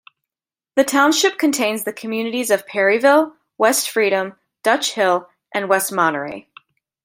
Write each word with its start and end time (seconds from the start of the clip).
The 0.77 0.83
township 0.83 1.37
contains 1.37 1.83
the 1.83 1.93
communities 1.93 2.49
of 2.49 2.65
Perryville, 2.65 3.35
West 3.59 3.87
Freedom, 3.87 4.33
Dutch 4.63 4.93
Hill, 4.93 5.29
and 5.53 5.69
West 5.69 5.91
Monterey. 5.91 6.49